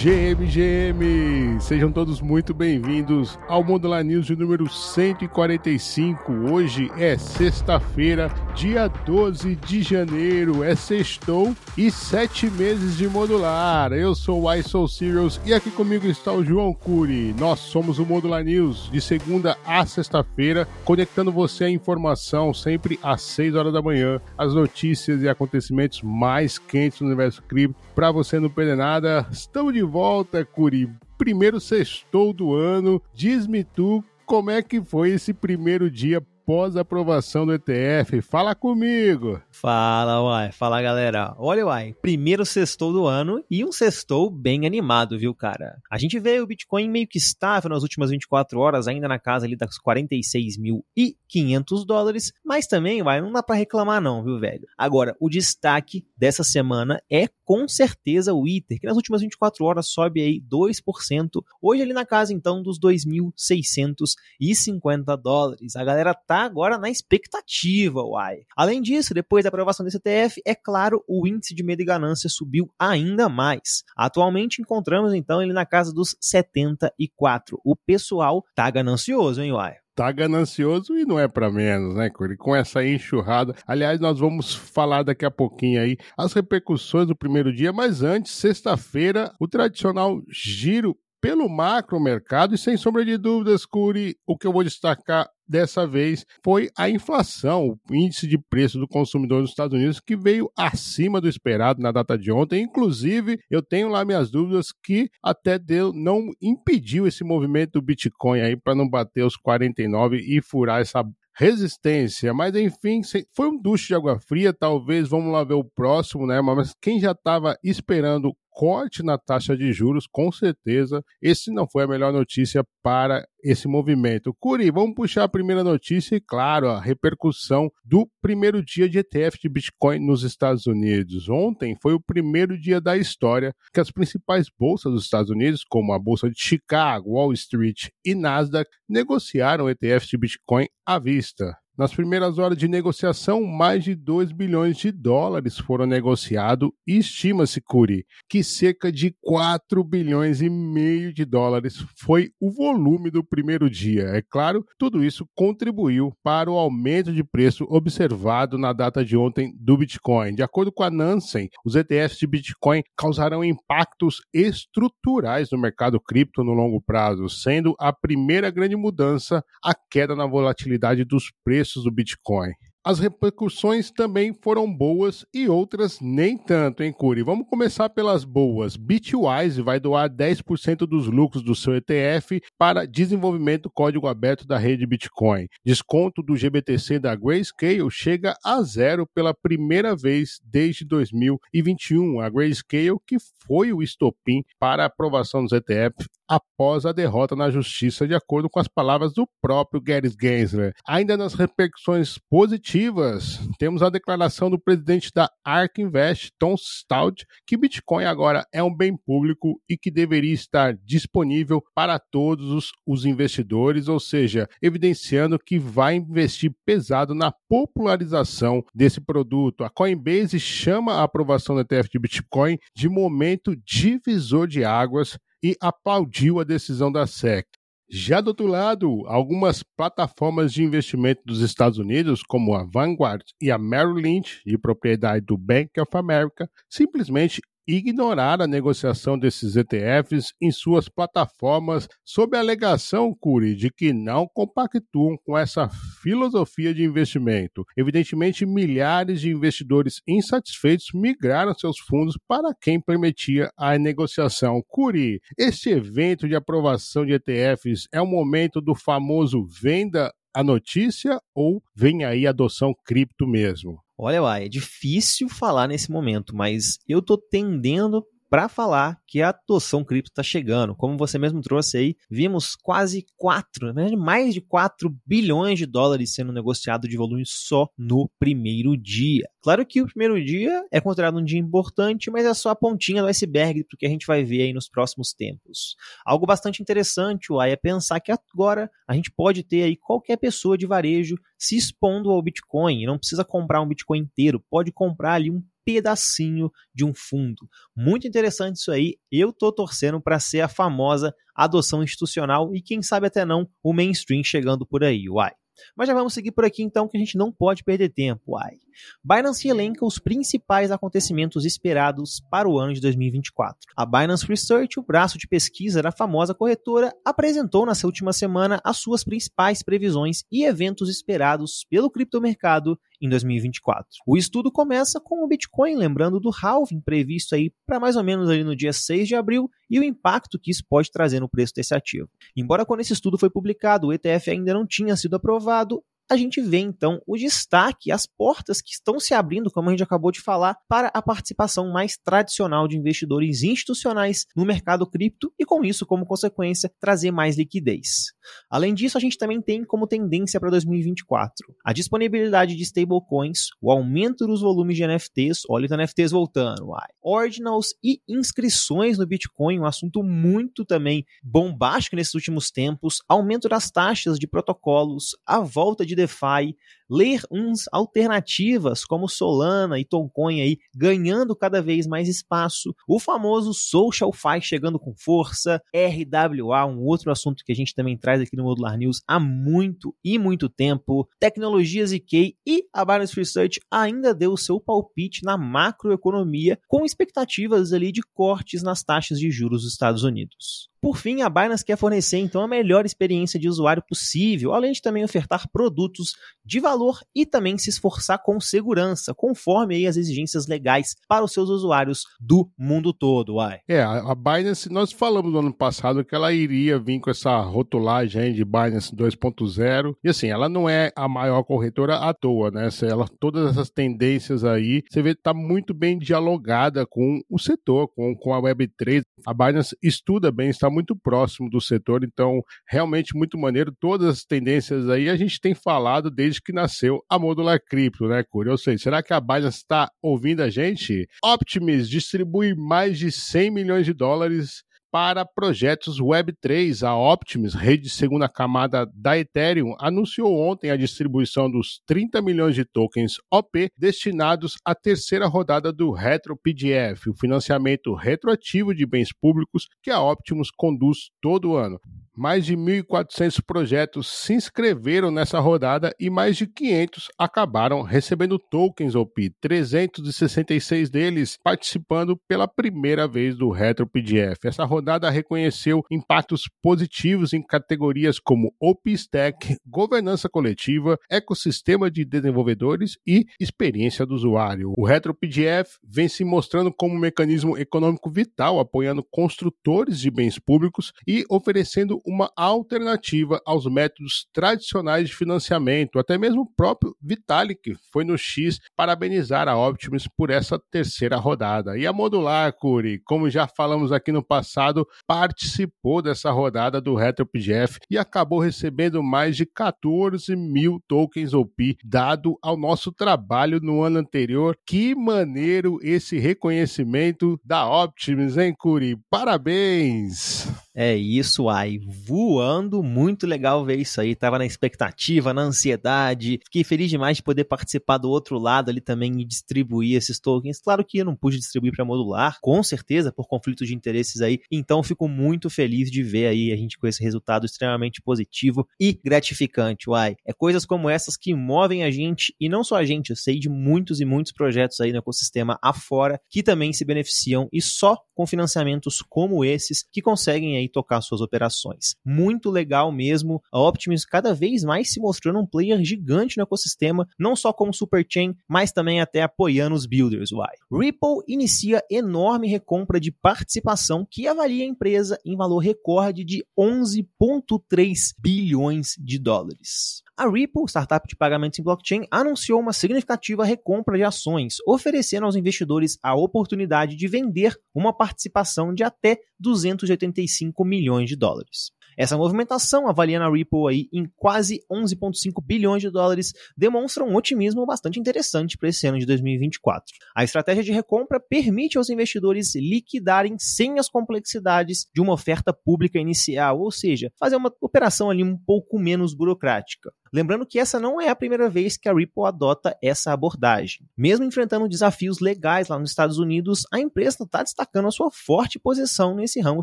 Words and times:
GM, 0.00 0.46
GM! 0.46 1.60
Sejam 1.60 1.92
todos 1.92 2.22
muito 2.22 2.54
bem-vindos 2.54 3.38
ao 3.46 3.62
Modular 3.62 4.02
News 4.02 4.24
de 4.24 4.34
número 4.34 4.66
145. 4.66 6.32
Hoje 6.50 6.90
é 6.96 7.18
sexta-feira, 7.18 8.32
dia 8.54 8.88
12 8.88 9.56
de 9.56 9.82
janeiro. 9.82 10.64
É 10.64 10.74
sextou 10.74 11.54
e 11.76 11.90
sete 11.90 12.48
meses 12.48 12.96
de 12.96 13.08
modular. 13.08 13.92
Eu 13.92 14.14
sou 14.14 14.44
o 14.44 14.54
iSoul 14.54 14.88
Serials 14.88 15.38
e 15.44 15.52
aqui 15.52 15.70
comigo 15.70 16.06
está 16.06 16.32
o 16.32 16.42
João 16.42 16.72
Cury. 16.72 17.34
Nós 17.38 17.58
somos 17.58 17.98
o 17.98 18.06
Modular 18.06 18.42
News 18.42 18.88
de 18.90 19.02
segunda 19.02 19.58
a 19.66 19.84
sexta-feira, 19.84 20.66
conectando 20.82 21.30
você 21.30 21.64
à 21.64 21.70
informação 21.70 22.54
sempre 22.54 22.98
às 23.02 23.20
6 23.20 23.54
horas 23.54 23.72
da 23.74 23.82
manhã, 23.82 24.18
as 24.38 24.54
notícias 24.54 25.20
e 25.20 25.28
acontecimentos 25.28 26.00
mais 26.00 26.58
quentes 26.58 27.02
no 27.02 27.08
universo 27.08 27.42
cripto, 27.42 27.76
para 27.94 28.10
você 28.10 28.40
não 28.40 28.48
perder 28.48 28.78
nada. 28.78 29.26
Estamos 29.30 29.74
de 29.74 29.89
volta, 29.90 30.44
Curi. 30.44 30.88
Primeiro 31.18 31.60
sextou 31.60 32.32
do 32.32 32.54
ano. 32.54 33.02
Diz-me 33.12 33.64
tu 33.64 34.02
como 34.24 34.50
é 34.50 34.62
que 34.62 34.80
foi 34.80 35.10
esse 35.10 35.34
primeiro 35.34 35.90
dia 35.90 36.22
pós 36.50 36.74
aprovação 36.74 37.46
do 37.46 37.54
ETF. 37.54 38.20
Fala 38.22 38.56
comigo! 38.56 39.40
Fala, 39.52 40.20
uai. 40.20 40.50
Fala, 40.50 40.82
galera. 40.82 41.32
Olha, 41.38 41.64
uai. 41.64 41.94
Primeiro 42.02 42.44
sextou 42.44 42.92
do 42.92 43.06
ano 43.06 43.44
e 43.48 43.64
um 43.64 43.70
sextou 43.70 44.28
bem 44.28 44.66
animado, 44.66 45.16
viu, 45.16 45.32
cara? 45.32 45.80
A 45.88 45.96
gente 45.96 46.18
vê 46.18 46.40
o 46.40 46.46
Bitcoin 46.48 46.88
meio 46.88 47.06
que 47.06 47.18
estável 47.18 47.70
nas 47.70 47.84
últimas 47.84 48.10
24 48.10 48.58
horas, 48.58 48.88
ainda 48.88 49.06
na 49.06 49.20
casa 49.20 49.46
ali 49.46 49.54
das 49.54 49.78
46.500 49.78 51.86
dólares, 51.86 52.32
mas 52.44 52.66
também, 52.66 53.00
uai, 53.00 53.20
não 53.20 53.30
dá 53.30 53.44
para 53.44 53.54
reclamar 53.54 54.00
não, 54.00 54.24
viu, 54.24 54.40
velho? 54.40 54.66
Agora, 54.76 55.14
o 55.20 55.28
destaque 55.28 56.04
dessa 56.16 56.42
semana 56.42 57.00
é 57.08 57.28
com 57.44 57.68
certeza 57.68 58.32
o 58.32 58.46
Ether, 58.46 58.78
que 58.78 58.86
nas 58.86 58.96
últimas 58.96 59.22
24 59.22 59.64
horas 59.64 59.88
sobe 59.88 60.22
aí 60.22 60.40
2%, 60.40 61.42
hoje 61.60 61.82
ali 61.82 61.92
na 61.92 62.06
casa 62.06 62.32
então 62.32 62.62
dos 62.62 62.78
2.650 62.78 65.16
dólares. 65.16 65.74
A 65.74 65.82
galera 65.82 66.14
tá 66.14 66.39
agora 66.44 66.78
na 66.78 66.90
expectativa, 66.90 68.02
uai. 68.02 68.38
Além 68.56 68.80
disso, 68.80 69.14
depois 69.14 69.44
da 69.44 69.48
aprovação 69.48 69.84
desse 69.84 69.98
ETF, 69.98 70.40
é 70.44 70.54
claro, 70.54 71.04
o 71.08 71.26
índice 71.26 71.54
de 71.54 71.62
medo 71.62 71.82
e 71.82 71.84
ganância 71.84 72.28
subiu 72.28 72.70
ainda 72.78 73.28
mais. 73.28 73.84
Atualmente 73.96 74.60
encontramos 74.60 75.14
então 75.14 75.42
ele 75.42 75.52
na 75.52 75.66
casa 75.66 75.92
dos 75.92 76.16
74. 76.20 77.60
O 77.64 77.76
pessoal 77.76 78.44
tá 78.54 78.70
ganancioso, 78.70 79.42
hein, 79.42 79.52
Uai? 79.52 79.76
tá 80.00 80.10
ganancioso 80.12 80.96
e 80.96 81.04
não 81.04 81.18
é 81.18 81.28
para 81.28 81.50
menos, 81.50 81.94
né, 81.94 82.08
Curi? 82.08 82.34
Com 82.34 82.56
essa 82.56 82.82
enxurrada. 82.82 83.54
Aliás, 83.66 84.00
nós 84.00 84.18
vamos 84.18 84.54
falar 84.54 85.02
daqui 85.02 85.26
a 85.26 85.30
pouquinho 85.30 85.78
aí 85.78 85.98
as 86.16 86.32
repercussões 86.32 87.06
do 87.06 87.14
primeiro 87.14 87.52
dia, 87.52 87.70
mas 87.70 88.02
antes, 88.02 88.32
sexta-feira, 88.32 89.34
o 89.38 89.46
tradicional 89.46 90.22
giro 90.30 90.96
pelo 91.20 91.48
macro 91.48 92.00
mercado 92.00 92.54
e 92.54 92.58
sem 92.58 92.78
sombra 92.78 93.04
de 93.04 93.18
dúvidas, 93.18 93.66
Curi, 93.66 94.16
o 94.26 94.38
que 94.38 94.46
eu 94.46 94.52
vou 94.52 94.64
destacar 94.64 95.28
dessa 95.50 95.86
vez 95.86 96.24
foi 96.44 96.70
a 96.78 96.88
inflação, 96.88 97.76
o 97.90 97.94
índice 97.94 98.26
de 98.26 98.38
preço 98.38 98.78
do 98.78 98.86
consumidor 98.86 99.40
nos 99.40 99.50
Estados 99.50 99.76
Unidos 99.76 99.98
que 100.00 100.16
veio 100.16 100.50
acima 100.56 101.20
do 101.20 101.28
esperado 101.28 101.82
na 101.82 101.90
data 101.90 102.16
de 102.16 102.30
ontem. 102.30 102.62
Inclusive, 102.62 103.40
eu 103.50 103.60
tenho 103.60 103.88
lá 103.88 104.04
minhas 104.04 104.30
dúvidas 104.30 104.68
que 104.84 105.10
até 105.22 105.58
deu, 105.58 105.92
não 105.92 106.30
impediu 106.40 107.06
esse 107.06 107.24
movimento 107.24 107.72
do 107.72 107.82
Bitcoin 107.82 108.40
aí 108.40 108.56
para 108.56 108.74
não 108.74 108.88
bater 108.88 109.24
os 109.24 109.36
49 109.36 110.18
e 110.18 110.40
furar 110.40 110.80
essa 110.80 111.04
resistência. 111.34 112.32
Mas 112.32 112.54
enfim, 112.54 113.00
foi 113.34 113.48
um 113.48 113.60
duche 113.60 113.88
de 113.88 113.94
água 113.94 114.18
fria. 114.20 114.52
Talvez 114.52 115.08
vamos 115.08 115.32
lá 115.32 115.42
ver 115.42 115.54
o 115.54 115.64
próximo, 115.64 116.26
né? 116.26 116.40
Mas 116.40 116.74
quem 116.80 117.00
já 117.00 117.12
estava 117.12 117.56
esperando 117.64 118.32
corte 118.50 119.02
na 119.02 119.16
taxa 119.16 119.56
de 119.56 119.72
juros, 119.72 120.06
com 120.10 120.30
certeza, 120.30 121.02
esse 121.22 121.52
não 121.52 121.66
foi 121.68 121.84
a 121.84 121.88
melhor 121.88 122.12
notícia 122.12 122.64
para 122.82 123.24
esse 123.42 123.66
movimento. 123.68 124.34
Curi, 124.38 124.70
vamos 124.70 124.94
puxar 124.94 125.24
a 125.24 125.28
primeira 125.28 125.64
notícia 125.64 126.16
e, 126.16 126.20
claro, 126.20 126.68
a 126.68 126.80
repercussão 126.80 127.70
do 127.84 128.08
primeiro 128.20 128.62
dia 128.62 128.88
de 128.88 128.98
ETF 128.98 129.38
de 129.40 129.48
Bitcoin 129.48 129.98
nos 130.00 130.22
Estados 130.22 130.66
Unidos. 130.66 131.28
Ontem 131.28 131.76
foi 131.80 131.94
o 131.94 132.00
primeiro 132.00 132.58
dia 132.58 132.80
da 132.80 132.96
história 132.96 133.54
que 133.72 133.80
as 133.80 133.90
principais 133.90 134.48
bolsas 134.58 134.92
dos 134.92 135.04
Estados 135.04 135.30
Unidos, 135.30 135.64
como 135.68 135.92
a 135.92 135.98
Bolsa 135.98 136.28
de 136.28 136.38
Chicago, 136.38 137.12
Wall 137.12 137.32
Street 137.32 137.88
e 138.04 138.14
Nasdaq, 138.14 138.68
negociaram 138.88 139.68
ETFs 139.70 140.08
de 140.08 140.18
Bitcoin 140.18 140.66
à 140.84 140.98
vista. 140.98 141.56
Nas 141.80 141.94
primeiras 141.94 142.38
horas 142.38 142.58
de 142.58 142.68
negociação, 142.68 143.42
mais 143.42 143.82
de 143.82 143.94
2 143.94 144.32
bilhões 144.32 144.76
de 144.76 144.92
dólares 144.92 145.56
foram 145.56 145.86
negociados 145.86 146.68
e 146.86 146.98
estima-se, 146.98 147.58
Curi, 147.58 148.04
que 148.28 148.44
cerca 148.44 148.92
de 148.92 149.16
4 149.22 149.82
bilhões 149.82 150.42
e 150.42 150.50
meio 150.50 151.10
de 151.10 151.24
dólares 151.24 151.82
foi 151.96 152.32
o 152.38 152.50
volume 152.50 153.10
do 153.10 153.24
primeiro 153.24 153.70
dia. 153.70 154.02
É 154.08 154.20
claro, 154.20 154.62
tudo 154.78 155.02
isso 155.02 155.26
contribuiu 155.34 156.12
para 156.22 156.50
o 156.50 156.58
aumento 156.58 157.14
de 157.14 157.24
preço 157.24 157.64
observado 157.70 158.58
na 158.58 158.74
data 158.74 159.02
de 159.02 159.16
ontem 159.16 159.50
do 159.58 159.78
Bitcoin. 159.78 160.34
De 160.34 160.42
acordo 160.42 160.70
com 160.70 160.82
a 160.82 160.90
Nansen, 160.90 161.48
os 161.64 161.76
ETFs 161.76 162.18
de 162.18 162.26
Bitcoin 162.26 162.82
causarão 162.94 163.42
impactos 163.42 164.20
estruturais 164.34 165.48
no 165.50 165.58
mercado 165.58 165.98
cripto 165.98 166.44
no 166.44 166.52
longo 166.52 166.78
prazo, 166.78 167.26
sendo 167.30 167.74
a 167.80 167.90
primeira 167.90 168.50
grande 168.50 168.76
mudança 168.76 169.42
a 169.64 169.72
queda 169.90 170.14
na 170.14 170.26
volatilidade 170.26 171.06
dos 171.06 171.32
preços 171.42 171.69
preços 171.70 171.84
do 171.84 171.90
Bitcoin. 171.90 172.50
As 172.82 172.98
repercussões 172.98 173.90
também 173.90 174.32
foram 174.32 174.66
boas 174.66 175.26
e 175.34 175.46
outras 175.46 176.00
nem 176.00 176.38
tanto, 176.38 176.82
hein, 176.82 176.90
Curi? 176.90 177.22
Vamos 177.22 177.46
começar 177.46 177.90
pelas 177.90 178.24
boas. 178.24 178.74
Bitwise 178.74 179.60
vai 179.60 179.78
doar 179.78 180.08
10% 180.08 180.86
dos 180.86 181.06
lucros 181.06 181.42
do 181.42 181.54
seu 181.54 181.74
ETF 181.76 182.40
para 182.58 182.86
desenvolvimento 182.86 183.70
código 183.70 184.06
aberto 184.06 184.46
da 184.46 184.56
rede 184.56 184.86
Bitcoin. 184.86 185.46
Desconto 185.62 186.22
do 186.22 186.34
GBTC 186.34 186.98
da 186.98 187.14
Grayscale 187.14 187.90
chega 187.90 188.34
a 188.42 188.62
zero 188.62 189.06
pela 189.14 189.34
primeira 189.34 189.94
vez 189.94 190.40
desde 190.42 190.86
2021. 190.86 192.18
A 192.18 192.30
Grayscale, 192.30 192.96
que 193.06 193.18
foi 193.46 193.74
o 193.74 193.82
estopim 193.82 194.42
para 194.58 194.84
a 194.84 194.86
aprovação 194.86 195.42
dos 195.42 195.52
ETFs 195.52 196.08
após 196.30 196.86
a 196.86 196.92
derrota 196.92 197.34
na 197.34 197.50
justiça, 197.50 198.06
de 198.06 198.14
acordo 198.14 198.48
com 198.48 198.60
as 198.60 198.68
palavras 198.68 199.12
do 199.12 199.28
próprio 199.42 199.80
Gary 199.80 200.08
Gensler. 200.08 200.72
Ainda 200.86 201.16
nas 201.16 201.34
repercussões 201.34 202.18
positivas, 202.30 203.40
temos 203.58 203.82
a 203.82 203.90
declaração 203.90 204.48
do 204.48 204.56
presidente 204.56 205.10
da 205.12 205.28
ARK 205.44 205.82
Invest, 205.82 206.30
Tom 206.38 206.54
Stout, 206.56 207.26
que 207.44 207.56
Bitcoin 207.56 208.04
agora 208.04 208.46
é 208.52 208.62
um 208.62 208.72
bem 208.72 208.96
público 208.96 209.60
e 209.68 209.76
que 209.76 209.90
deveria 209.90 210.32
estar 210.32 210.76
disponível 210.84 211.60
para 211.74 211.98
todos 211.98 212.70
os, 212.86 213.04
investidores, 213.04 213.88
ou 213.88 213.98
seja, 213.98 214.46
evidenciando 214.62 215.38
que 215.38 215.58
vai 215.58 215.96
investir 215.96 216.52
pesado 216.64 217.12
na 217.12 217.32
popularização 217.48 218.62
desse 218.72 219.00
produto. 219.00 219.64
A 219.64 219.70
Coinbase 219.70 220.38
chama 220.38 220.94
a 220.94 221.02
aprovação 221.02 221.56
do 221.56 221.62
ETF 221.62 221.88
de 221.90 221.98
Bitcoin 221.98 222.58
de 222.76 222.88
momento 222.88 223.56
divisor 223.56 224.46
de 224.46 224.64
águas 224.64 225.18
e 225.42 225.56
aplaudiu 225.60 226.40
a 226.40 226.44
decisão 226.44 226.90
da 226.90 227.06
SEC. 227.06 227.46
Já 227.92 228.20
do 228.20 228.28
outro 228.28 228.46
lado, 228.46 229.04
algumas 229.06 229.64
plataformas 229.76 230.52
de 230.52 230.62
investimento 230.62 231.22
dos 231.26 231.40
Estados 231.40 231.76
Unidos, 231.76 232.22
como 232.22 232.54
a 232.54 232.62
Vanguard 232.62 233.24
e 233.40 233.50
a 233.50 233.58
Merrill 233.58 233.94
Lynch, 233.94 234.42
de 234.46 234.56
propriedade 234.56 235.26
do 235.26 235.36
Bank 235.36 235.70
of 235.80 235.90
America, 235.96 236.48
simplesmente 236.70 237.40
ignorar 237.76 238.40
a 238.42 238.46
negociação 238.46 239.18
desses 239.18 239.56
ETFs 239.56 240.32
em 240.40 240.50
suas 240.50 240.88
plataformas 240.88 241.88
sob 242.04 242.36
a 242.36 242.40
alegação, 242.40 243.14
Curi, 243.14 243.54
de 243.54 243.70
que 243.70 243.92
não 243.92 244.26
compactuam 244.26 245.16
com 245.24 245.36
essa 245.36 245.68
filosofia 246.02 246.74
de 246.74 246.82
investimento. 246.82 247.64
Evidentemente, 247.76 248.46
milhares 248.46 249.20
de 249.20 249.30
investidores 249.30 250.00
insatisfeitos 250.06 250.88
migraram 250.94 251.54
seus 251.54 251.78
fundos 251.78 252.18
para 252.26 252.54
quem 252.60 252.80
permitia 252.80 253.50
a 253.56 253.78
negociação. 253.78 254.62
Curi, 254.68 255.20
este 255.38 255.70
evento 255.70 256.28
de 256.28 256.34
aprovação 256.34 257.04
de 257.04 257.12
ETFs 257.12 257.86
é 257.92 258.00
o 258.00 258.06
momento 258.06 258.60
do 258.60 258.74
famoso 258.74 259.46
venda 259.46 260.12
a 260.34 260.42
notícia 260.42 261.20
ou 261.34 261.62
vem 261.74 262.04
aí 262.04 262.26
a 262.26 262.30
adoção 262.30 262.74
cripto 262.84 263.26
mesmo? 263.26 263.78
Olha 263.98 264.22
lá, 264.22 264.40
é 264.40 264.48
difícil 264.48 265.28
falar 265.28 265.68
nesse 265.68 265.90
momento, 265.90 266.34
mas 266.34 266.78
eu 266.88 267.02
tô 267.02 267.18
tendendo 267.18 268.04
para 268.30 268.48
falar 268.48 268.96
que 269.08 269.20
a 269.20 269.30
adoção 269.30 269.84
cripto 269.84 270.12
está 270.12 270.22
chegando. 270.22 270.76
Como 270.76 270.96
você 270.96 271.18
mesmo 271.18 271.40
trouxe 271.40 271.76
aí, 271.76 271.96
vimos 272.08 272.54
quase 272.54 273.04
4, 273.16 273.74
mais 273.98 274.32
de 274.32 274.40
4 274.40 274.88
bilhões 275.04 275.58
de 275.58 275.66
dólares 275.66 276.14
sendo 276.14 276.32
negociado 276.32 276.86
de 276.86 276.96
volume 276.96 277.24
só 277.26 277.68
no 277.76 278.08
primeiro 278.20 278.76
dia. 278.76 279.28
Claro 279.42 279.66
que 279.66 279.82
o 279.82 279.86
primeiro 279.86 280.22
dia 280.22 280.64
é 280.70 280.80
considerado 280.80 281.18
um 281.18 281.24
dia 281.24 281.40
importante, 281.40 282.10
mas 282.10 282.24
é 282.24 282.32
só 282.32 282.50
a 282.50 282.54
pontinha 282.54 283.02
do 283.02 283.08
iceberg 283.08 283.64
do 283.68 283.76
que 283.76 283.86
a 283.86 283.88
gente 283.88 284.06
vai 284.06 284.22
ver 284.22 284.42
aí 284.42 284.52
nos 284.52 284.68
próximos 284.68 285.12
tempos. 285.12 285.74
Algo 286.06 286.24
bastante 286.24 286.62
interessante, 286.62 287.32
Uai, 287.32 287.50
é 287.50 287.56
pensar 287.56 287.98
que 287.98 288.12
agora 288.12 288.70
a 288.86 288.94
gente 288.94 289.10
pode 289.10 289.42
ter 289.42 289.64
aí 289.64 289.76
qualquer 289.76 290.16
pessoa 290.18 290.56
de 290.56 290.66
varejo 290.66 291.16
se 291.36 291.56
expondo 291.56 292.10
ao 292.10 292.22
Bitcoin. 292.22 292.86
Não 292.86 292.98
precisa 292.98 293.24
comprar 293.24 293.60
um 293.60 293.66
Bitcoin 293.66 294.00
inteiro, 294.00 294.44
pode 294.48 294.70
comprar 294.70 295.14
ali 295.14 295.30
um 295.30 295.42
pedacinho 295.64 296.50
de 296.74 296.84
um 296.84 296.92
fundo. 296.94 297.48
Muito 297.76 298.06
interessante 298.06 298.56
isso 298.56 298.70
aí. 298.70 298.96
Eu 299.10 299.32
tô 299.32 299.52
torcendo 299.52 300.00
para 300.00 300.18
ser 300.18 300.40
a 300.40 300.48
famosa 300.48 301.14
adoção 301.34 301.82
institucional 301.82 302.54
e 302.54 302.60
quem 302.60 302.82
sabe 302.82 303.06
até 303.06 303.24
não 303.24 303.48
o 303.62 303.72
mainstream 303.72 304.22
chegando 304.22 304.66
por 304.66 304.84
aí, 304.84 305.08
uai. 305.08 305.32
Mas 305.76 305.88
já 305.88 305.94
vamos 305.94 306.14
seguir 306.14 306.32
por 306.32 306.44
aqui 306.44 306.62
então, 306.62 306.88
que 306.88 306.96
a 306.96 307.00
gente 307.00 307.16
não 307.18 307.30
pode 307.32 307.62
perder 307.62 307.90
tempo. 307.90 308.36
Ai. 308.36 308.56
Binance 309.04 309.48
elenca 309.48 309.84
os 309.84 309.98
principais 309.98 310.70
acontecimentos 310.70 311.44
esperados 311.44 312.20
para 312.30 312.48
o 312.48 312.58
ano 312.58 312.74
de 312.74 312.80
2024. 312.80 313.58
A 313.76 313.86
Binance 313.86 314.26
Research, 314.26 314.78
o 314.78 314.82
braço 314.82 315.18
de 315.18 315.26
pesquisa 315.26 315.82
da 315.82 315.92
famosa 315.92 316.34
corretora, 316.34 316.92
apresentou 317.04 317.66
nessa 317.66 317.86
última 317.86 318.12
semana 318.12 318.60
as 318.64 318.76
suas 318.76 319.04
principais 319.04 319.62
previsões 319.62 320.22
e 320.30 320.44
eventos 320.44 320.88
esperados 320.88 321.64
pelo 321.68 321.90
criptomercado 321.90 322.78
em 323.00 323.08
2024. 323.08 323.86
O 324.06 324.16
estudo 324.16 324.52
começa 324.52 325.00
com 325.00 325.24
o 325.24 325.28
Bitcoin, 325.28 325.76
lembrando 325.76 326.20
do 326.20 326.30
halving 326.30 326.80
previsto 326.80 327.34
aí 327.34 327.52
para 327.66 327.80
mais 327.80 327.96
ou 327.96 328.04
menos 328.04 328.28
ali 328.28 328.44
no 328.44 328.54
dia 328.54 328.72
6 328.72 329.08
de 329.08 329.14
abril 329.14 329.50
e 329.70 329.78
o 329.78 329.82
impacto 329.84 330.38
que 330.38 330.50
isso 330.50 330.64
pode 330.68 330.90
trazer 330.90 331.20
no 331.20 331.28
preço 331.28 331.54
desse 331.54 331.74
ativo. 331.74 332.08
Embora 332.36 332.66
quando 332.66 332.80
esse 332.80 332.92
estudo 332.92 333.18
foi 333.18 333.30
publicado 333.30 333.86
o 333.86 333.92
ETF 333.92 334.30
ainda 334.30 334.52
não 334.52 334.66
tinha 334.66 334.96
sido 334.96 335.14
aprovado, 335.14 335.82
a 336.10 336.16
gente 336.16 336.40
vê 336.40 336.58
então 336.58 337.00
o 337.06 337.16
destaque, 337.16 337.92
as 337.92 338.06
portas 338.06 338.60
que 338.60 338.72
estão 338.72 338.98
se 338.98 339.14
abrindo, 339.14 339.50
como 339.50 339.68
a 339.68 339.72
gente 339.72 339.82
acabou 339.82 340.10
de 340.10 340.20
falar, 340.20 340.56
para 340.68 340.88
a 340.88 341.00
participação 341.00 341.70
mais 341.70 341.96
tradicional 341.96 342.66
de 342.66 342.76
investidores 342.76 343.42
institucionais 343.42 344.26
no 344.36 344.44
mercado 344.44 344.86
cripto 344.86 345.32
e, 345.38 345.44
com 345.44 345.64
isso, 345.64 345.86
como 345.86 346.04
consequência, 346.04 346.70
trazer 346.80 347.10
mais 347.10 347.36
liquidez. 347.36 348.12
Além 348.50 348.74
disso, 348.74 348.98
a 348.98 349.00
gente 349.00 349.16
também 349.16 349.40
tem 349.40 349.64
como 349.64 349.86
tendência 349.86 350.40
para 350.40 350.50
2024 350.50 351.54
a 351.64 351.72
disponibilidade 351.72 352.56
de 352.56 352.62
stablecoins, 352.62 353.48
o 353.60 353.70
aumento 353.70 354.26
dos 354.26 354.40
volumes 354.40 354.76
de 354.76 354.86
NFTs, 354.86 355.42
olha 355.48 355.66
os 355.66 355.70
NFTs 355.70 356.10
voltando, 356.10 356.70
ordinals 357.02 357.74
e 357.82 358.00
inscrições 358.08 358.98
no 358.98 359.06
Bitcoin, 359.06 359.60
um 359.60 359.64
assunto 359.64 360.02
muito 360.02 360.64
também 360.64 361.04
bombástico 361.22 361.96
nesses 361.96 362.14
últimos 362.14 362.50
tempos, 362.50 363.02
aumento 363.08 363.48
das 363.48 363.70
taxas 363.70 364.18
de 364.18 364.26
protocolos, 364.26 365.16
a 365.26 365.40
volta 365.40 365.84
de 365.84 365.94
DeFi, 366.00 366.56
ler 366.90 367.20
uns 367.30 367.64
alternativas 367.70 368.84
como 368.84 369.08
Solana 369.08 369.78
e 369.78 369.84
Toncoin 369.84 370.40
aí 370.40 370.58
ganhando 370.74 371.36
cada 371.36 371.62
vez 371.62 371.86
mais 371.86 372.08
espaço, 372.08 372.74
o 372.88 372.98
famoso 372.98 373.54
SocialFi 373.54 374.40
chegando 374.40 374.78
com 374.78 374.94
força, 374.94 375.62
RWA, 375.74 376.66
um 376.66 376.80
outro 376.80 377.12
assunto 377.12 377.44
que 377.44 377.52
a 377.52 377.54
gente 377.54 377.74
também 377.74 377.96
traz 377.96 378.20
aqui 378.20 378.36
no 378.36 378.44
Modular 378.44 378.76
News 378.76 379.00
há 379.06 379.20
muito 379.20 379.94
e 380.04 380.18
muito 380.18 380.48
tempo, 380.48 381.08
tecnologias 381.18 381.92
IK 381.92 382.36
e 382.46 382.64
a 382.72 382.84
Binance 382.84 383.14
Research 383.14 383.60
ainda 383.70 384.14
deu 384.14 384.36
seu 384.36 384.60
palpite 384.60 385.22
na 385.22 385.36
macroeconomia 385.36 386.58
com 386.66 386.84
expectativas 386.84 387.72
ali 387.72 387.92
de 387.92 388.02
cortes 388.12 388.62
nas 388.62 388.82
taxas 388.82 389.18
de 389.18 389.30
juros 389.30 389.62
dos 389.62 389.72
Estados 389.72 390.02
Unidos. 390.02 390.70
Por 390.80 390.96
fim, 390.96 391.20
a 391.20 391.28
Binance 391.28 391.64
quer 391.64 391.76
fornecer 391.76 392.16
então 392.18 392.42
a 392.42 392.48
melhor 392.48 392.86
experiência 392.86 393.38
de 393.38 393.48
usuário 393.48 393.82
possível, 393.86 394.54
além 394.54 394.72
de 394.72 394.80
também 394.80 395.04
ofertar 395.04 395.46
produtos 395.52 396.14
de 396.42 396.58
valor 396.58 396.79
e 397.14 397.24
também 397.24 397.56
se 397.58 397.70
esforçar 397.70 398.20
com 398.22 398.40
segurança, 398.40 399.14
conforme 399.14 399.86
as 399.86 399.96
exigências 399.96 400.46
legais 400.46 400.96
para 401.08 401.24
os 401.24 401.32
seus 401.32 401.48
usuários 401.48 402.04
do 402.20 402.50
mundo 402.58 402.92
todo. 402.92 403.34
Uai. 403.34 403.60
É, 403.68 403.82
a 403.82 404.14
Binance, 404.14 404.70
nós 404.70 404.92
falamos 404.92 405.32
no 405.32 405.38
ano 405.38 405.54
passado 405.54 406.04
que 406.04 406.14
ela 406.14 406.32
iria 406.32 406.78
vir 406.78 407.00
com 407.00 407.10
essa 407.10 407.38
rotulagem 407.40 408.32
de 408.32 408.44
Binance 408.44 408.94
2.0, 408.94 409.94
e 410.02 410.08
assim, 410.08 410.28
ela 410.28 410.48
não 410.48 410.68
é 410.68 410.92
a 410.96 411.08
maior 411.08 411.42
corretora 411.42 411.96
à 411.96 412.14
toa, 412.14 412.50
né? 412.50 412.68
Ela, 412.82 413.06
todas 413.20 413.50
essas 413.50 413.70
tendências 413.70 414.44
aí, 414.44 414.82
você 414.88 415.02
vê 415.02 415.10
está 415.10 415.34
muito 415.34 415.74
bem 415.74 415.98
dialogada 415.98 416.86
com 416.86 417.20
o 417.28 417.38
setor, 417.38 417.88
com, 417.88 418.14
com 418.16 418.32
a 418.32 418.40
Web3. 418.40 419.02
A 419.26 419.34
Binance 419.34 419.76
estuda 419.82 420.32
bem, 420.32 420.48
está 420.48 420.70
muito 420.70 420.96
próximo 420.96 421.48
do 421.50 421.60
setor, 421.60 422.02
então 422.04 422.42
realmente 422.68 423.16
muito 423.16 423.38
maneiro. 423.38 423.72
Todas 423.78 424.08
as 424.08 424.24
tendências 424.24 424.88
aí 424.88 425.08
a 425.08 425.16
gente 425.16 425.40
tem 425.40 425.54
falado 425.54 426.10
desde 426.10 426.40
que 426.40 426.52
nasceu 426.52 426.69
a 427.08 427.18
Modular 427.18 427.60
Cripto, 427.64 428.06
né, 428.06 428.22
Curi? 428.22 428.50
Eu 428.50 428.58
sei, 428.58 428.78
será 428.78 429.02
que 429.02 429.12
a 429.12 429.20
Binance 429.20 429.58
está 429.58 429.90
ouvindo 430.02 430.42
a 430.42 430.50
gente? 430.50 431.08
Optimus 431.24 431.88
distribui 431.88 432.54
mais 432.54 432.98
de 432.98 433.10
100 433.10 433.50
milhões 433.50 433.86
de 433.86 433.92
dólares 433.92 434.62
para 434.90 435.24
projetos 435.24 436.00
Web3. 436.00 436.86
A 436.86 436.96
Optimus, 436.96 437.54
rede 437.54 437.84
de 437.84 437.90
segunda 437.90 438.28
camada 438.28 438.86
da 438.94 439.16
Ethereum, 439.16 439.74
anunciou 439.78 440.36
ontem 440.38 440.70
a 440.70 440.76
distribuição 440.76 441.50
dos 441.50 441.80
30 441.86 442.20
milhões 442.20 442.54
de 442.54 442.64
tokens 442.64 443.14
OP 443.30 443.70
destinados 443.76 444.54
à 444.64 444.74
terceira 444.74 445.26
rodada 445.26 445.72
do 445.72 445.92
Retro 445.92 446.36
PDF, 446.36 447.06
o 447.08 447.14
financiamento 447.14 447.94
retroativo 447.94 448.74
de 448.74 448.84
bens 448.84 449.12
públicos 449.12 449.68
que 449.82 449.90
a 449.90 450.00
Optimus 450.00 450.50
conduz 450.50 451.10
todo 451.20 451.56
ano. 451.56 451.78
Mais 452.16 452.44
de 452.44 452.56
1.400 452.56 453.40
projetos 453.46 454.08
se 454.08 454.34
inscreveram 454.34 455.10
nessa 455.10 455.38
rodada 455.38 455.94
e 455.98 456.10
mais 456.10 456.36
de 456.36 456.46
500 456.46 457.08
acabaram 457.18 457.82
recebendo 457.82 458.38
tokens 458.38 458.94
OP, 458.94 459.30
366 459.40 460.90
deles 460.90 461.38
participando 461.42 462.16
pela 462.28 462.48
primeira 462.48 463.06
vez 463.06 463.36
do 463.36 463.50
Retro 463.50 463.86
PDF. 463.86 464.44
Essa 464.44 464.64
rodada 464.64 465.08
reconheceu 465.08 465.84
impactos 465.90 466.48
positivos 466.62 467.32
em 467.32 467.42
categorias 467.42 468.18
como 468.18 468.52
OP 468.60 468.90
Stack, 468.92 469.56
governança 469.66 470.28
coletiva, 470.28 470.98
ecossistema 471.08 471.90
de 471.90 472.04
desenvolvedores 472.04 472.98
e 473.06 473.24
experiência 473.38 474.04
do 474.04 474.14
usuário. 474.14 474.74
O 474.76 474.84
Retro 474.84 475.14
PDF 475.14 475.78
vem 475.82 476.08
se 476.08 476.24
mostrando 476.24 476.72
como 476.72 476.94
um 476.94 476.98
mecanismo 476.98 477.56
econômico 477.56 478.10
vital, 478.10 478.58
apoiando 478.58 479.04
construtores 479.10 480.00
de 480.00 480.10
bens 480.10 480.38
públicos 480.38 480.92
e 481.06 481.24
oferecendo 481.28 482.00
uma 482.10 482.28
alternativa 482.34 483.40
aos 483.46 483.66
métodos 483.66 484.26
tradicionais 484.32 485.08
de 485.08 485.14
financiamento. 485.14 485.96
Até 485.96 486.18
mesmo 486.18 486.42
o 486.42 486.46
próprio 486.46 486.96
Vitalik 487.00 487.76
foi 487.92 488.02
no 488.02 488.18
X 488.18 488.58
parabenizar 488.74 489.46
a 489.46 489.56
Optimus 489.56 490.08
por 490.08 490.28
essa 490.28 490.58
terceira 490.72 491.16
rodada. 491.16 491.78
E 491.78 491.86
a 491.86 491.92
Modular, 491.92 492.52
Curi, 492.52 493.00
como 493.04 493.30
já 493.30 493.46
falamos 493.46 493.92
aqui 493.92 494.10
no 494.10 494.24
passado, 494.24 494.84
participou 495.06 496.02
dessa 496.02 496.32
rodada 496.32 496.80
do 496.80 496.96
RetroPGF 496.96 497.78
e 497.88 497.96
acabou 497.96 498.40
recebendo 498.40 499.00
mais 499.04 499.36
de 499.36 499.46
14 499.46 500.34
mil 500.34 500.82
tokens 500.88 501.32
OP, 501.32 501.76
dado 501.84 502.36
ao 502.42 502.56
nosso 502.56 502.90
trabalho 502.90 503.60
no 503.62 503.82
ano 503.82 504.00
anterior. 504.00 504.58
Que 504.66 504.96
maneiro 504.96 505.78
esse 505.80 506.18
reconhecimento 506.18 507.40
da 507.44 507.70
Optimus, 507.70 508.36
hein, 508.36 508.52
Curi? 508.58 508.98
Parabéns! 509.08 510.69
É 510.74 510.94
isso 510.94 511.48
aí, 511.48 511.78
voando, 511.78 512.82
muito 512.82 513.26
legal 513.26 513.64
ver 513.64 513.78
isso 513.78 514.00
aí. 514.00 514.14
Tava 514.14 514.38
na 514.38 514.46
expectativa, 514.46 515.34
na 515.34 515.42
ansiedade. 515.42 516.40
Fiquei 516.44 516.62
feliz 516.62 516.88
demais 516.88 517.16
de 517.16 517.22
poder 517.24 517.44
participar 517.44 517.98
do 517.98 518.08
outro 518.08 518.38
lado 518.38 518.70
ali 518.70 518.80
também 518.80 519.20
e 519.20 519.24
distribuir 519.24 519.96
esses 519.96 520.20
tokens. 520.20 520.60
Claro 520.60 520.84
que 520.84 520.98
eu 520.98 521.04
não 521.04 521.16
pude 521.16 521.38
distribuir 521.38 521.72
para 521.74 521.84
modular, 521.84 522.38
com 522.40 522.62
certeza, 522.62 523.12
por 523.12 523.26
conflitos 523.26 523.66
de 523.66 523.74
interesses 523.74 524.20
aí. 524.20 524.40
Então 524.50 524.82
fico 524.82 525.08
muito 525.08 525.50
feliz 525.50 525.90
de 525.90 526.02
ver 526.04 526.28
aí 526.28 526.52
a 526.52 526.56
gente 526.56 526.78
com 526.78 526.86
esse 526.86 527.02
resultado 527.02 527.46
extremamente 527.46 528.00
positivo 528.00 528.66
e 528.78 528.92
gratificante. 529.04 529.90
Uai, 529.90 530.14
é 530.24 530.32
coisas 530.32 530.64
como 530.64 530.88
essas 530.88 531.16
que 531.16 531.34
movem 531.34 531.82
a 531.82 531.90
gente 531.90 532.34
e 532.40 532.48
não 532.48 532.62
só 532.62 532.76
a 532.76 532.84
gente, 532.84 533.10
eu 533.10 533.16
sei 533.16 533.40
de 533.40 533.48
muitos 533.48 534.00
e 534.00 534.04
muitos 534.04 534.32
projetos 534.32 534.80
aí 534.80 534.92
no 534.92 534.98
ecossistema 534.98 535.58
afora 535.60 536.20
que 536.30 536.42
também 536.42 536.72
se 536.72 536.84
beneficiam 536.84 537.48
e 537.52 537.60
só 537.60 537.96
com 538.20 538.26
financiamentos 538.26 539.00
como 539.00 539.42
esses 539.42 539.82
que 539.90 540.02
conseguem 540.02 540.58
aí 540.58 540.68
tocar 540.68 541.00
suas 541.00 541.22
operações. 541.22 541.96
Muito 542.04 542.50
legal 542.50 542.92
mesmo, 542.92 543.42
a 543.50 543.58
Optimus 543.58 544.04
cada 544.04 544.34
vez 544.34 544.62
mais 544.62 544.92
se 544.92 545.00
mostrando 545.00 545.38
um 545.38 545.46
player 545.46 545.82
gigante 545.82 546.36
no 546.36 546.42
ecossistema, 546.42 547.08
não 547.18 547.34
só 547.34 547.50
como 547.50 547.72
super 547.72 548.04
chain, 548.06 548.36
mas 548.46 548.72
também 548.72 549.00
até 549.00 549.22
apoiando 549.22 549.74
os 549.74 549.86
builders. 549.86 550.32
Why? 550.32 550.50
Ripple 550.70 551.24
inicia 551.26 551.82
enorme 551.90 552.46
recompra 552.46 553.00
de 553.00 553.10
participação 553.10 554.06
que 554.08 554.28
avalia 554.28 554.64
a 554.64 554.68
empresa 554.68 555.18
em 555.24 555.34
valor 555.34 555.60
recorde 555.60 556.22
de 556.22 556.44
11,3 556.58 558.12
bilhões 558.18 558.96
de 558.98 559.18
dólares. 559.18 560.02
A 560.20 560.28
Ripple, 560.28 560.68
startup 560.68 561.08
de 561.08 561.16
pagamentos 561.16 561.58
em 561.58 561.62
blockchain, 561.62 562.04
anunciou 562.10 562.60
uma 562.60 562.74
significativa 562.74 563.42
recompra 563.42 563.96
de 563.96 564.04
ações, 564.04 564.56
oferecendo 564.66 565.24
aos 565.24 565.34
investidores 565.34 565.98
a 566.02 566.14
oportunidade 566.14 566.94
de 566.94 567.08
vender 567.08 567.56
uma 567.74 567.90
participação 567.90 568.74
de 568.74 568.84
até 568.84 569.18
285 569.38 570.62
milhões 570.62 571.08
de 571.08 571.16
dólares. 571.16 571.70
Essa 571.96 572.18
movimentação, 572.18 572.86
avaliando 572.86 573.24
a 573.24 573.34
Ripple 573.34 573.68
aí 573.70 573.88
em 573.90 574.04
quase 574.14 574.60
11,5 574.70 575.42
bilhões 575.42 575.80
de 575.80 575.88
dólares, 575.88 576.34
demonstra 576.54 577.02
um 577.02 577.16
otimismo 577.16 577.64
bastante 577.64 577.98
interessante 577.98 578.58
para 578.58 578.68
esse 578.68 578.86
ano 578.86 578.98
de 578.98 579.06
2024. 579.06 579.86
A 580.14 580.22
estratégia 580.22 580.62
de 580.62 580.70
recompra 580.70 581.18
permite 581.18 581.78
aos 581.78 581.88
investidores 581.88 582.54
liquidarem 582.54 583.38
sem 583.38 583.78
as 583.78 583.88
complexidades 583.88 584.86
de 584.94 585.00
uma 585.00 585.14
oferta 585.14 585.50
pública 585.50 585.98
inicial, 585.98 586.60
ou 586.60 586.70
seja, 586.70 587.10
fazer 587.18 587.36
uma 587.36 587.50
operação 587.62 588.10
ali 588.10 588.22
um 588.22 588.36
pouco 588.36 588.78
menos 588.78 589.14
burocrática. 589.14 589.90
Lembrando 590.12 590.44
que 590.44 590.58
essa 590.58 590.80
não 590.80 591.00
é 591.00 591.08
a 591.08 591.14
primeira 591.14 591.48
vez 591.48 591.76
que 591.76 591.88
a 591.88 591.94
Ripple 591.94 592.24
adota 592.24 592.76
essa 592.82 593.12
abordagem. 593.12 593.88
Mesmo 593.96 594.24
enfrentando 594.24 594.68
desafios 594.68 595.20
legais 595.20 595.68
lá 595.68 595.78
nos 595.78 595.90
Estados 595.90 596.18
Unidos, 596.18 596.62
a 596.72 596.80
empresa 596.80 597.22
está 597.22 597.44
destacando 597.44 597.86
a 597.86 597.92
sua 597.92 598.10
forte 598.10 598.58
posição 598.58 599.14
nesse 599.14 599.40
ramo 599.40 599.62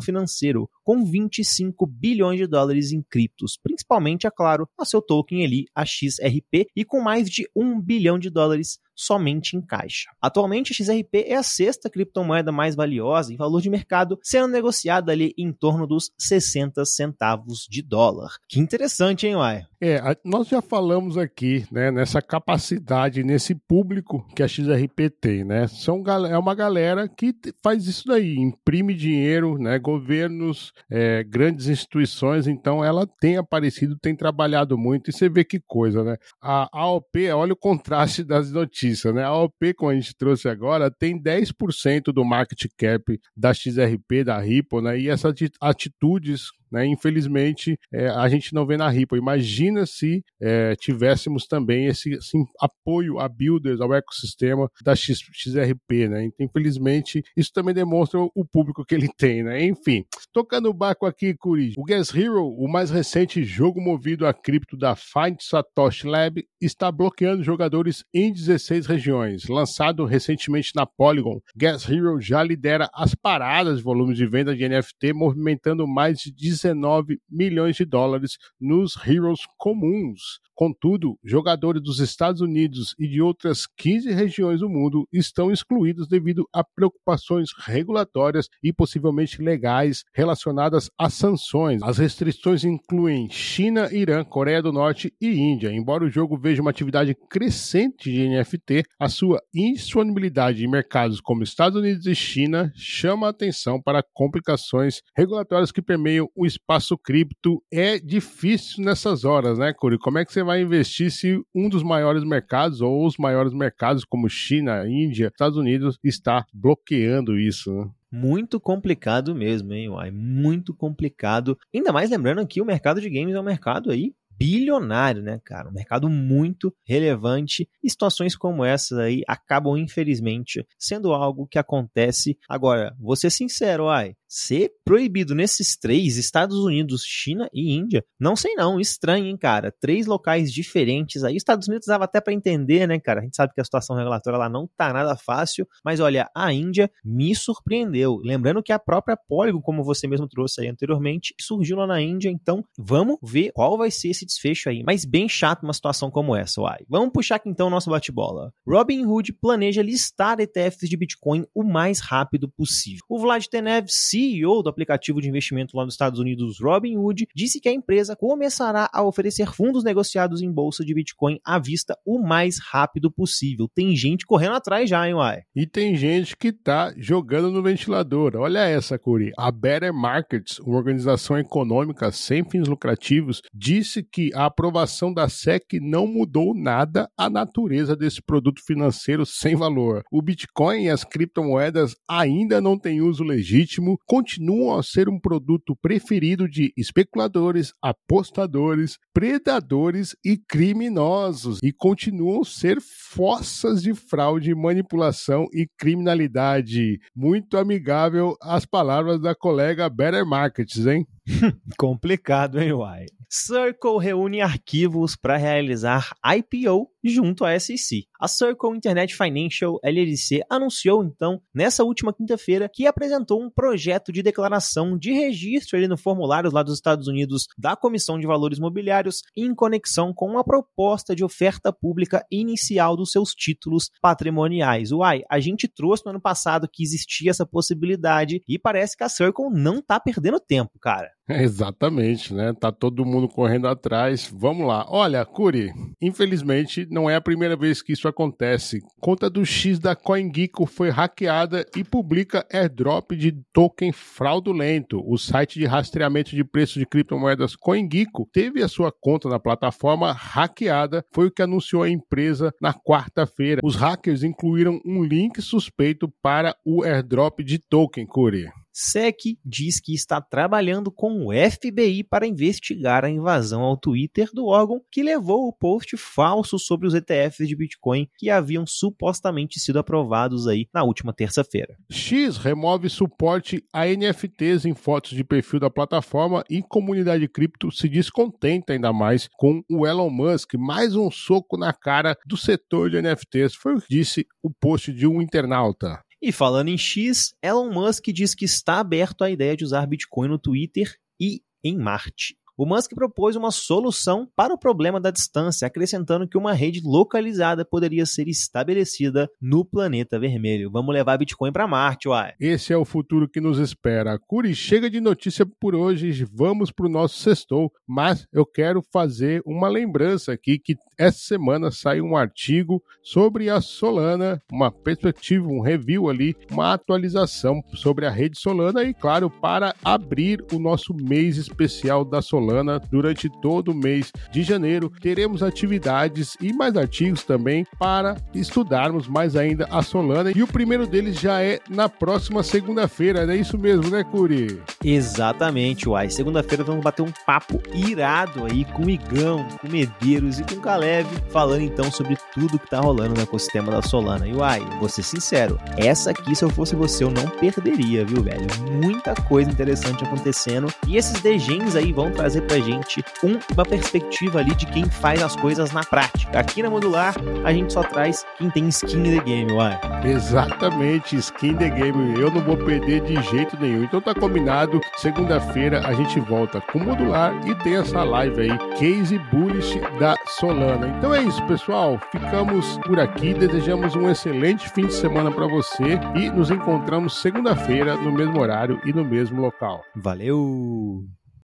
financeiro, 0.00 0.70
com 0.82 1.04
25 1.04 1.86
bilhões 1.86 2.38
de 2.38 2.46
dólares 2.46 2.92
em 2.92 3.02
criptos, 3.02 3.58
principalmente, 3.62 4.26
é 4.26 4.30
claro, 4.30 4.66
a 4.78 4.86
seu 4.86 5.02
token 5.02 5.44
ali, 5.44 5.66
a 5.74 5.84
XRP, 5.84 6.68
e 6.74 6.82
com 6.82 7.00
mais 7.02 7.28
de 7.28 7.46
1 7.54 7.78
bilhão 7.80 8.18
de 8.18 8.30
dólares 8.30 8.78
somente 8.98 9.56
em 9.56 9.60
caixa. 9.60 10.10
Atualmente, 10.20 10.72
a 10.72 10.74
XRP 10.74 11.24
é 11.26 11.36
a 11.36 11.42
sexta 11.42 11.88
criptomoeda 11.88 12.50
mais 12.50 12.74
valiosa 12.74 13.32
em 13.32 13.36
valor 13.36 13.60
de 13.60 13.70
mercado, 13.70 14.18
sendo 14.22 14.48
negociada 14.48 15.12
ali 15.12 15.32
em 15.38 15.52
torno 15.52 15.86
dos 15.86 16.10
60 16.18 16.84
centavos 16.84 17.66
de 17.70 17.80
dólar. 17.80 18.32
Que 18.48 18.58
interessante, 18.58 19.26
hein, 19.26 19.36
Uai? 19.36 19.64
É, 19.80 20.00
nós 20.24 20.48
já 20.48 20.60
falamos 20.60 21.16
aqui, 21.16 21.64
né, 21.70 21.92
nessa 21.92 22.20
capacidade, 22.20 23.22
nesse 23.22 23.54
público 23.54 24.26
que 24.34 24.42
a 24.42 24.48
XRP 24.48 25.08
tem, 25.20 25.44
né? 25.44 25.68
São, 25.68 26.02
é 26.28 26.36
uma 26.36 26.54
galera 26.54 27.08
que 27.08 27.32
faz 27.62 27.86
isso 27.86 28.08
daí, 28.08 28.36
imprime 28.36 28.92
dinheiro, 28.94 29.56
né? 29.56 29.78
Governos, 29.78 30.72
é, 30.90 31.22
grandes 31.22 31.68
instituições, 31.68 32.48
então 32.48 32.84
ela 32.84 33.06
tem 33.06 33.36
aparecido, 33.36 33.96
tem 33.96 34.16
trabalhado 34.16 34.76
muito, 34.76 35.10
e 35.10 35.12
você 35.12 35.28
vê 35.28 35.44
que 35.44 35.60
coisa, 35.60 36.02
né? 36.02 36.16
A 36.42 36.68
AOP, 36.72 37.30
olha 37.30 37.52
o 37.52 37.56
contraste 37.56 38.24
das 38.24 38.50
notícias, 38.50 38.87
né? 39.12 39.22
A 39.22 39.28
AOP, 39.28 39.74
como 39.74 39.90
a 39.90 39.94
gente 39.94 40.16
trouxe 40.16 40.48
agora, 40.48 40.90
tem 40.90 41.20
10% 41.20 42.12
do 42.12 42.24
market 42.24 42.66
cap 42.76 43.20
da 43.36 43.52
XRP, 43.52 44.24
da 44.24 44.38
Ripple, 44.38 44.82
né? 44.82 44.98
E 44.98 45.08
essas 45.08 45.34
atitudes 45.60 46.50
né? 46.70 46.86
Infelizmente, 46.86 47.78
é, 47.92 48.08
a 48.08 48.28
gente 48.28 48.54
não 48.54 48.66
vê 48.66 48.76
na 48.76 48.88
Ripple. 48.88 49.18
Imagina 49.18 49.86
se 49.86 50.22
é, 50.40 50.74
tivéssemos 50.76 51.46
também 51.46 51.86
esse 51.86 52.14
assim, 52.14 52.44
apoio 52.60 53.18
a 53.18 53.28
builders, 53.28 53.80
ao 53.80 53.94
ecossistema 53.94 54.70
da 54.82 54.94
X, 54.94 55.18
XRP. 55.32 56.08
Né? 56.08 56.24
Então, 56.24 56.46
infelizmente, 56.46 57.22
isso 57.36 57.52
também 57.52 57.74
demonstra 57.74 58.20
o 58.20 58.44
público 58.44 58.84
que 58.84 58.94
ele 58.94 59.08
tem. 59.16 59.42
Né? 59.42 59.64
Enfim, 59.64 60.04
tocando 60.32 60.68
o 60.68 60.74
barco 60.74 61.06
aqui, 61.06 61.34
Curi. 61.34 61.74
O 61.76 61.84
Gas 61.84 62.14
Hero, 62.14 62.46
o 62.46 62.68
mais 62.68 62.90
recente 62.90 63.42
jogo 63.44 63.80
movido 63.80 64.26
a 64.26 64.34
cripto 64.34 64.76
da 64.76 64.94
Find 64.94 65.38
Satoshi 65.40 66.06
Lab, 66.06 66.44
está 66.60 66.90
bloqueando 66.90 67.42
jogadores 67.42 68.04
em 68.12 68.32
16 68.32 68.86
regiões. 68.86 69.48
Lançado 69.48 70.04
recentemente 70.04 70.72
na 70.74 70.86
Polygon, 70.86 71.40
Gas 71.56 71.88
Hero 71.88 72.20
já 72.20 72.42
lidera 72.42 72.88
as 72.92 73.14
paradas 73.14 73.78
de 73.78 73.84
volumes 73.84 74.16
de 74.16 74.26
venda 74.26 74.54
de 74.54 74.68
NFT, 74.68 75.12
movimentando 75.12 75.86
mais 75.86 76.18
de 76.18 76.32
19 76.60 77.18
milhões 77.30 77.76
de 77.76 77.84
dólares 77.84 78.38
nos 78.60 78.96
Heroes 79.06 79.40
comuns. 79.56 80.40
Contudo, 80.58 81.16
jogadores 81.22 81.80
dos 81.80 82.00
Estados 82.00 82.40
Unidos 82.40 82.92
e 82.98 83.06
de 83.06 83.22
outras 83.22 83.64
15 83.76 84.10
regiões 84.10 84.58
do 84.58 84.68
mundo 84.68 85.06
estão 85.12 85.52
excluídos 85.52 86.08
devido 86.08 86.48
a 86.52 86.64
preocupações 86.64 87.50
regulatórias 87.56 88.48
e 88.60 88.72
possivelmente 88.72 89.40
legais 89.40 90.02
relacionadas 90.12 90.90
a 90.98 91.08
sanções. 91.08 91.80
As 91.80 91.98
restrições 91.98 92.64
incluem 92.64 93.30
China, 93.30 93.88
Irã, 93.92 94.24
Coreia 94.24 94.60
do 94.60 94.72
Norte 94.72 95.14
e 95.20 95.28
Índia. 95.28 95.72
Embora 95.72 96.04
o 96.04 96.10
jogo 96.10 96.36
veja 96.36 96.60
uma 96.60 96.72
atividade 96.72 97.14
crescente 97.30 98.10
de 98.10 98.28
NFT, 98.28 98.82
a 98.98 99.08
sua 99.08 99.40
indisponibilidade 99.54 100.64
em 100.64 100.68
mercados 100.68 101.20
como 101.20 101.44
Estados 101.44 101.78
Unidos 101.78 102.04
e 102.04 102.16
China 102.16 102.72
chama 102.74 103.28
a 103.28 103.30
atenção 103.30 103.80
para 103.80 104.02
complicações 104.12 105.02
regulatórias 105.16 105.70
que 105.70 105.80
permeiam 105.80 106.28
o 106.34 106.44
espaço 106.48 106.98
cripto. 106.98 107.62
É 107.70 107.98
difícil 107.98 108.84
nessas 108.84 109.24
horas, 109.24 109.58
né, 109.58 109.72
Curi? 109.72 109.98
Como 109.98 110.18
é 110.18 110.24
que 110.24 110.32
você 110.32 110.42
vai 110.42 110.62
investir 110.62 111.10
se 111.10 111.40
um 111.54 111.68
dos 111.68 111.82
maiores 111.82 112.24
mercados 112.24 112.80
ou 112.80 113.06
os 113.06 113.16
maiores 113.16 113.52
mercados 113.52 114.04
como 114.04 114.28
China, 114.28 114.88
Índia, 114.88 115.28
Estados 115.28 115.56
Unidos 115.56 115.98
está 116.02 116.44
bloqueando 116.52 117.38
isso, 117.38 117.72
né? 117.72 117.88
Muito 118.10 118.58
complicado 118.58 119.34
mesmo, 119.34 119.74
hein, 119.74 119.90
Uai? 119.90 120.10
Muito 120.10 120.74
complicado. 120.74 121.58
Ainda 121.74 121.92
mais 121.92 122.08
lembrando 122.08 122.46
que 122.46 122.60
o 122.60 122.64
mercado 122.64 123.02
de 123.02 123.10
games 123.10 123.34
é 123.34 123.40
um 123.40 123.44
mercado 123.44 123.90
aí 123.90 124.14
bilionário, 124.38 125.22
né, 125.22 125.40
cara? 125.44 125.68
Um 125.68 125.72
mercado 125.72 126.08
muito 126.08 126.72
relevante. 126.86 127.68
E 127.82 127.90
situações 127.90 128.36
como 128.36 128.64
essas 128.64 128.98
aí 128.98 129.22
acabam, 129.26 129.76
infelizmente, 129.76 130.64
sendo 130.78 131.12
algo 131.12 131.46
que 131.46 131.58
acontece. 131.58 132.38
Agora, 132.48 132.94
vou 132.98 133.16
ser 133.16 133.30
sincero, 133.30 133.88
ai, 133.88 134.14
ser 134.28 134.70
proibido 134.84 135.34
nesses 135.34 135.76
três, 135.76 136.16
Estados 136.16 136.58
Unidos, 136.58 137.02
China 137.04 137.48
e 137.52 137.74
Índia, 137.74 138.04
não 138.20 138.36
sei 138.36 138.54
não, 138.54 138.78
estranho, 138.78 139.26
hein, 139.26 139.36
cara? 139.36 139.72
Três 139.80 140.06
locais 140.06 140.52
diferentes 140.52 141.24
aí. 141.24 141.36
Estados 141.36 141.66
Unidos 141.66 141.86
dava 141.86 142.04
até 142.04 142.20
para 142.20 142.34
entender, 142.34 142.86
né, 142.86 143.00
cara? 143.00 143.20
A 143.20 143.22
gente 143.22 143.36
sabe 143.36 143.54
que 143.54 143.60
a 143.60 143.64
situação 143.64 143.96
regulatória 143.96 144.38
lá 144.38 144.48
não 144.48 144.68
tá 144.76 144.92
nada 144.92 145.16
fácil, 145.16 145.66
mas 145.84 145.98
olha, 145.98 146.30
a 146.34 146.52
Índia 146.52 146.90
me 147.02 147.34
surpreendeu. 147.34 148.18
Lembrando 148.22 148.62
que 148.62 148.72
a 148.72 148.78
própria 148.78 149.16
Polygon, 149.16 149.60
como 149.60 149.82
você 149.82 150.06
mesmo 150.06 150.28
trouxe 150.28 150.60
aí 150.60 150.68
anteriormente, 150.68 151.34
surgiu 151.40 151.78
lá 151.78 151.86
na 151.86 152.00
Índia, 152.00 152.28
então 152.28 152.62
vamos 152.76 153.16
ver 153.22 153.50
qual 153.52 153.78
vai 153.78 153.90
ser 153.90 154.08
esse 154.08 154.26
desfecho 154.28 154.68
aí. 154.68 154.82
Mas 154.84 155.04
bem 155.04 155.28
chato 155.28 155.62
uma 155.62 155.72
situação 155.72 156.10
como 156.10 156.36
essa, 156.36 156.60
uai. 156.60 156.78
Vamos 156.88 157.10
puxar 157.12 157.36
aqui 157.36 157.48
então 157.48 157.66
o 157.66 157.70
nosso 157.70 157.90
bate-bola. 157.90 158.52
Robinhood 158.66 159.32
planeja 159.32 159.82
listar 159.82 160.38
ETFs 160.40 160.88
de 160.88 160.96
Bitcoin 160.96 161.44
o 161.54 161.64
mais 161.64 162.00
rápido 162.00 162.48
possível. 162.48 163.00
O 163.08 163.18
Vlad 163.18 163.44
Tenev 163.46 163.86
CEO 163.88 164.62
do 164.62 164.68
aplicativo 164.68 165.20
de 165.20 165.28
investimento 165.28 165.76
lá 165.76 165.84
nos 165.84 165.94
Estados 165.94 166.20
Unidos, 166.20 166.60
Robinhood, 166.60 167.26
disse 167.34 167.60
que 167.60 167.68
a 167.68 167.72
empresa 167.72 168.14
começará 168.14 168.88
a 168.92 169.02
oferecer 169.02 169.52
fundos 169.52 169.82
negociados 169.82 170.42
em 170.42 170.52
bolsa 170.52 170.84
de 170.84 170.94
Bitcoin 170.94 171.40
à 171.44 171.58
vista 171.58 171.96
o 172.04 172.18
mais 172.18 172.58
rápido 172.58 173.10
possível. 173.10 173.68
Tem 173.74 173.96
gente 173.96 174.26
correndo 174.26 174.54
atrás 174.54 174.88
já, 174.88 175.06
hein, 175.06 175.14
Uai? 175.14 175.42
E 175.56 175.66
tem 175.66 175.96
gente 175.96 176.36
que 176.36 176.52
tá 176.52 176.92
jogando 176.96 177.50
no 177.50 177.62
ventilador. 177.62 178.36
Olha 178.36 178.60
essa, 178.60 178.98
Curi. 178.98 179.32
A 179.36 179.50
Better 179.50 179.92
Markets, 179.92 180.58
uma 180.60 180.76
organização 180.76 181.38
econômica 181.38 182.10
sem 182.12 182.44
fins 182.44 182.68
lucrativos, 182.68 183.40
disse 183.54 184.02
que 184.02 184.17
a 184.34 184.46
aprovação 184.46 185.12
da 185.12 185.28
SEC 185.28 185.80
não 185.80 186.06
mudou 186.06 186.54
nada 186.54 187.08
a 187.16 187.30
natureza 187.30 187.96
desse 187.96 188.20
produto 188.20 188.60
financeiro 188.64 189.24
sem 189.24 189.54
valor. 189.54 190.02
O 190.10 190.20
Bitcoin 190.20 190.84
e 190.84 190.90
as 190.90 191.04
criptomoedas 191.04 191.94
ainda 192.08 192.60
não 192.60 192.78
têm 192.78 193.00
uso 193.00 193.22
legítimo, 193.22 193.98
continuam 194.06 194.78
a 194.78 194.82
ser 194.82 195.08
um 195.08 195.18
produto 195.18 195.76
preferido 195.80 196.48
de 196.48 196.72
especuladores, 196.76 197.72
apostadores, 197.82 198.98
predadores 199.12 200.16
e 200.24 200.36
criminosos 200.36 201.58
e 201.62 201.72
continuam 201.72 202.42
a 202.42 202.44
ser 202.44 202.78
fossas 202.80 203.82
de 203.82 203.94
fraude, 203.94 204.54
manipulação 204.54 205.46
e 205.52 205.66
criminalidade. 205.78 206.98
Muito 207.14 207.56
amigável 207.56 208.36
às 208.42 208.64
palavras 208.64 209.20
da 209.20 209.34
colega 209.34 209.88
Better 209.88 210.26
Markets, 210.26 210.86
hein? 210.86 211.06
Complicado, 211.78 212.60
hein, 212.60 212.72
Uai? 212.72 213.06
Circle 213.30 213.98
reúne 214.00 214.40
arquivos 214.40 215.14
para 215.14 215.36
realizar 215.36 216.14
IPO 216.24 216.90
junto 217.04 217.44
à 217.44 217.58
SEC. 217.60 218.07
A 218.20 218.26
Circle 218.26 218.76
Internet 218.76 219.16
Financial 219.16 219.78
LLC 219.80 220.42
anunciou 220.50 221.04
então 221.04 221.40
nessa 221.54 221.84
última 221.84 222.12
quinta-feira 222.12 222.68
que 222.68 222.84
apresentou 222.84 223.40
um 223.40 223.48
projeto 223.48 224.10
de 224.10 224.24
declaração 224.24 224.98
de 224.98 225.12
registro 225.12 225.78
ali 225.78 225.86
no 225.86 225.96
formulário 225.96 226.50
lá 226.52 226.64
dos 226.64 226.74
Estados 226.74 227.06
Unidos 227.06 227.46
da 227.56 227.76
Comissão 227.76 228.18
de 228.18 228.26
Valores 228.26 228.58
Mobiliários 228.58 229.22
em 229.36 229.54
conexão 229.54 230.12
com 230.12 230.26
uma 230.32 230.42
proposta 230.42 231.14
de 231.14 231.22
oferta 231.22 231.72
pública 231.72 232.26
inicial 232.28 232.96
dos 232.96 233.12
seus 233.12 233.30
títulos 233.30 233.88
patrimoniais. 234.02 234.90
Uai, 234.90 235.22
a 235.30 235.38
gente 235.38 235.68
trouxe 235.68 236.04
no 236.04 236.10
ano 236.10 236.20
passado 236.20 236.68
que 236.68 236.82
existia 236.82 237.30
essa 237.30 237.46
possibilidade 237.46 238.42
e 238.48 238.58
parece 238.58 238.96
que 238.96 239.04
a 239.04 239.08
Circle 239.08 239.50
não 239.52 239.80
tá 239.80 240.00
perdendo 240.00 240.40
tempo, 240.40 240.72
cara. 240.80 241.08
Exatamente, 241.28 242.32
né? 242.34 242.52
Tá 242.52 242.72
todo 242.72 243.04
mundo 243.04 243.28
correndo 243.28 243.68
atrás. 243.68 244.28
Vamos 244.32 244.66
lá. 244.66 244.86
Olha, 244.88 245.24
Curi, 245.24 245.70
infelizmente 246.00 246.86
não 246.90 247.08
é 247.08 247.16
a 247.16 247.20
primeira 247.20 247.56
vez 247.56 247.82
que 247.82 247.92
isso 247.92 248.07
acontece. 248.08 248.80
Conta 249.00 249.30
do 249.30 249.44
X 249.44 249.78
da 249.78 249.94
CoinGecko 249.94 250.66
foi 250.66 250.90
hackeada 250.90 251.64
e 251.76 251.84
publica 251.84 252.46
airdrop 252.52 253.12
de 253.12 253.32
token 253.52 253.92
fraudulento. 253.92 255.02
O 255.06 255.16
site 255.16 255.58
de 255.58 255.66
rastreamento 255.66 256.34
de 256.34 256.44
preços 256.44 256.76
de 256.76 256.86
criptomoedas 256.86 257.54
CoinGecko 257.54 258.28
teve 258.32 258.62
a 258.62 258.68
sua 258.68 258.92
conta 258.92 259.28
na 259.28 259.38
plataforma 259.38 260.12
hackeada, 260.12 261.04
foi 261.12 261.26
o 261.26 261.30
que 261.30 261.42
anunciou 261.42 261.82
a 261.82 261.90
empresa 261.90 262.52
na 262.60 262.74
quarta-feira. 262.74 263.60
Os 263.64 263.76
hackers 263.76 264.22
incluíram 264.22 264.80
um 264.84 265.02
link 265.02 265.40
suspeito 265.40 266.12
para 266.22 266.56
o 266.64 266.82
airdrop 266.82 267.40
de 267.40 267.58
token, 267.58 268.06
Curi. 268.06 268.48
SEC 268.80 269.36
diz 269.44 269.80
que 269.80 269.92
está 269.92 270.20
trabalhando 270.20 270.88
com 270.88 271.26
o 271.26 271.30
FBI 271.32 272.04
para 272.04 272.28
investigar 272.28 273.04
a 273.04 273.10
invasão 273.10 273.62
ao 273.62 273.76
Twitter 273.76 274.30
do 274.32 274.46
órgão 274.46 274.80
que 274.88 275.02
levou 275.02 275.48
o 275.48 275.52
post 275.52 275.96
falso 275.96 276.60
sobre 276.60 276.86
os 276.86 276.94
ETFs 276.94 277.48
de 277.48 277.56
Bitcoin 277.56 278.08
que 278.16 278.30
haviam 278.30 278.64
supostamente 278.64 279.58
sido 279.58 279.80
aprovados 279.80 280.46
aí 280.46 280.68
na 280.72 280.84
última 280.84 281.12
terça-feira. 281.12 281.76
X 281.90 282.36
remove 282.36 282.88
suporte 282.88 283.64
a 283.72 283.84
NFTs 283.84 284.64
em 284.64 284.74
fotos 284.74 285.10
de 285.10 285.24
perfil 285.24 285.58
da 285.58 285.68
plataforma 285.68 286.44
e 286.48 286.62
comunidade 286.62 287.26
cripto 287.26 287.72
se 287.72 287.88
descontenta 287.88 288.74
ainda 288.74 288.92
mais 288.92 289.28
com 289.36 289.60
o 289.68 289.88
Elon 289.88 290.08
Musk, 290.08 290.54
mais 290.54 290.94
um 290.94 291.10
soco 291.10 291.56
na 291.56 291.72
cara 291.72 292.16
do 292.24 292.36
setor 292.36 292.90
de 292.90 293.02
NFTs, 293.02 293.56
foi 293.56 293.74
o 293.74 293.80
que 293.80 293.88
disse 293.90 294.24
o 294.40 294.50
post 294.50 294.92
de 294.92 295.04
um 295.04 295.20
internauta. 295.20 295.98
E 296.20 296.32
falando 296.32 296.68
em 296.68 296.78
X, 296.78 297.34
Elon 297.42 297.70
Musk 297.72 298.06
diz 298.08 298.34
que 298.34 298.44
está 298.44 298.80
aberto 298.80 299.22
à 299.22 299.30
ideia 299.30 299.56
de 299.56 299.64
usar 299.64 299.86
Bitcoin 299.86 300.28
no 300.28 300.38
Twitter 300.38 300.94
e 301.20 301.40
em 301.62 301.76
Marte 301.76 302.36
o 302.58 302.66
Musk 302.66 302.92
propôs 302.92 303.36
uma 303.36 303.52
solução 303.52 304.28
para 304.34 304.52
o 304.52 304.58
problema 304.58 305.00
da 305.00 305.12
distância, 305.12 305.64
acrescentando 305.64 306.28
que 306.28 306.36
uma 306.36 306.52
rede 306.52 306.80
localizada 306.84 307.64
poderia 307.64 308.04
ser 308.04 308.26
estabelecida 308.26 309.30
no 309.40 309.64
planeta 309.64 310.18
vermelho. 310.18 310.68
Vamos 310.68 310.92
levar 310.92 311.16
Bitcoin 311.16 311.52
para 311.52 311.68
Marte, 311.68 312.08
uai. 312.08 312.32
Esse 312.40 312.72
é 312.72 312.76
o 312.76 312.84
futuro 312.84 313.28
que 313.28 313.40
nos 313.40 313.60
espera. 313.60 314.18
Curi, 314.18 314.56
chega 314.56 314.90
de 314.90 315.00
notícia 315.00 315.46
por 315.60 315.76
hoje, 315.76 316.26
vamos 316.34 316.72
para 316.72 316.86
o 316.86 316.90
nosso 316.90 317.20
sextou, 317.20 317.70
mas 317.86 318.26
eu 318.32 318.44
quero 318.44 318.82
fazer 318.92 319.40
uma 319.46 319.68
lembrança 319.68 320.32
aqui 320.32 320.58
que 320.58 320.74
essa 320.98 321.18
semana 321.18 321.70
saiu 321.70 322.04
um 322.04 322.16
artigo 322.16 322.82
sobre 323.02 323.48
a 323.48 323.60
Solana, 323.60 324.42
uma 324.50 324.70
perspectiva, 324.70 325.46
um 325.46 325.60
review 325.60 326.10
ali, 326.10 326.36
uma 326.50 326.72
atualização 326.72 327.62
sobre 327.72 328.04
a 328.04 328.10
rede 328.10 328.36
Solana 328.36 328.82
e, 328.82 328.92
claro, 328.92 329.30
para 329.30 329.74
abrir 329.84 330.44
o 330.52 330.58
nosso 330.58 330.92
mês 330.92 331.36
especial 331.36 332.04
da 332.04 332.20
Solana 332.20 332.80
durante 332.90 333.30
todo 333.40 333.70
o 333.70 333.74
mês 333.74 334.12
de 334.32 334.42
janeiro. 334.42 334.92
Teremos 335.00 335.40
atividades 335.40 336.36
e 336.40 336.52
mais 336.52 336.76
artigos 336.76 337.22
também 337.22 337.64
para 337.78 338.16
estudarmos 338.34 339.06
mais 339.06 339.36
ainda 339.36 339.68
a 339.70 339.82
Solana. 339.82 340.32
E 340.34 340.42
o 340.42 340.48
primeiro 340.48 340.86
deles 340.86 341.20
já 341.20 341.40
é 341.40 341.60
na 341.70 341.88
próxima 341.88 342.42
segunda-feira, 342.42 343.32
é 343.32 343.36
isso 343.36 343.56
mesmo, 343.56 343.88
né, 343.88 344.02
Curi? 344.02 344.60
Exatamente, 344.84 345.88
Uai. 345.88 346.10
Segunda-feira 346.10 346.64
vamos 346.64 346.82
bater 346.82 347.02
um 347.02 347.12
papo 347.24 347.62
irado 347.72 348.46
aí 348.46 348.64
com 348.64 348.86
o 348.86 348.90
Igão, 348.90 349.46
com 349.60 349.68
Medeiros 349.68 350.40
e 350.40 350.44
com 350.44 350.56
o 350.56 350.60
Caleb, 350.88 351.08
falando 351.28 351.62
então 351.62 351.90
sobre 351.90 352.16
tudo 352.32 352.58
que 352.58 352.70
tá 352.70 352.80
rolando 352.80 353.14
no 353.14 353.22
ecossistema 353.22 353.70
da 353.70 353.82
Solana. 353.82 354.26
E 354.26 354.34
Uai, 354.34 354.60
vou 354.78 354.88
ser 354.88 355.02
sincero, 355.02 355.60
essa 355.76 356.10
aqui, 356.10 356.34
se 356.34 356.44
eu 356.44 356.48
fosse 356.48 356.74
você, 356.74 357.04
eu 357.04 357.10
não 357.10 357.28
perderia, 357.28 358.04
viu, 358.04 358.22
velho? 358.22 358.46
Muita 358.82 359.14
coisa 359.14 359.50
interessante 359.50 360.04
acontecendo. 360.04 360.72
E 360.86 360.96
esses 360.96 361.20
degens 361.20 361.76
aí 361.76 361.92
vão 361.92 362.10
trazer 362.10 362.42
pra 362.42 362.58
gente 362.58 363.04
uma 363.22 363.64
perspectiva 363.64 364.38
ali 364.38 364.54
de 364.54 364.66
quem 364.66 364.88
faz 364.88 365.22
as 365.22 365.36
coisas 365.36 365.72
na 365.72 365.84
prática. 365.84 366.38
Aqui 366.38 366.62
na 366.62 366.70
Modular, 366.70 367.14
a 367.44 367.52
gente 367.52 367.72
só 367.72 367.82
traz 367.82 368.24
quem 368.38 368.48
tem 368.48 368.68
skin 368.68 368.98
in 368.98 369.18
the 369.18 369.24
game, 369.24 369.52
uai. 369.52 369.78
Exatamente, 370.04 371.16
skin 371.16 371.48
in 371.48 371.56
the 371.56 371.68
game. 371.68 372.18
Eu 372.18 372.30
não 372.30 372.40
vou 372.40 372.56
perder 372.56 373.02
de 373.02 373.20
jeito 373.30 373.58
nenhum. 373.60 373.84
Então 373.84 374.00
tá 374.00 374.14
combinado, 374.14 374.80
segunda-feira 374.96 375.86
a 375.86 375.92
gente 375.92 376.18
volta 376.20 376.60
com 376.60 376.78
Modular 376.78 377.34
e 377.46 377.54
tem 377.56 377.76
essa 377.76 378.02
live 378.02 378.40
aí, 378.40 378.58
Case 378.78 379.18
Bullish 379.30 379.78
da 379.98 380.14
Solana. 380.38 380.77
Então 380.86 381.14
é 381.14 381.22
isso, 381.22 381.44
pessoal. 381.46 381.98
Ficamos 382.12 382.78
por 382.78 383.00
aqui, 383.00 383.34
desejamos 383.34 383.94
um 383.96 384.08
excelente 384.08 384.68
fim 384.70 384.86
de 384.86 384.94
semana 384.94 385.30
para 385.30 385.46
você 385.46 385.98
e 386.14 386.30
nos 386.30 386.50
encontramos 386.50 387.20
segunda-feira 387.20 387.96
no 387.96 388.12
mesmo 388.12 388.40
horário 388.40 388.80
e 388.84 388.92
no 388.92 389.04
mesmo 389.04 389.40
local. 389.40 389.82
Valeu! 389.94 391.17